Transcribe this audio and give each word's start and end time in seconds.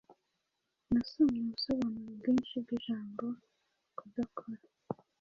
Nasomye 0.91 1.37
ubusobanuro 1.43 2.09
bwinshi 2.19 2.55
bw’ijambo 2.63 3.25
"kudakora" 3.97 4.63